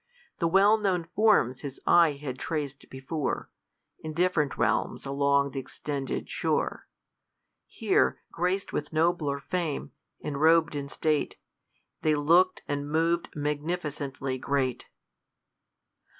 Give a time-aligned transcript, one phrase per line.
[0.39, 0.95] The well knov.
[0.95, 3.51] n forms his eye had trac'd before,
[3.99, 6.87] In dift^'rent realms along tli' extended shore;
[7.67, 11.35] Here, grac'd with nobler fame, and rob'd in statCj
[12.01, 14.87] They look'd and mov'd magnificently great.